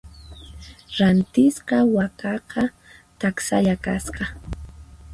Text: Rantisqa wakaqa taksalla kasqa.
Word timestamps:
Rantisqa 0.97 1.77
wakaqa 1.95 2.63
taksalla 3.19 3.75
kasqa. 3.85 4.23